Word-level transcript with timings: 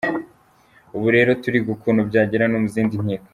Ubu 0.95 1.07
rero 1.15 1.31
turiga 1.43 1.69
ukuntu 1.75 2.01
byagera 2.09 2.45
no 2.47 2.57
mu 2.61 2.67
zindi 2.73 2.95
nkiko. 3.03 3.27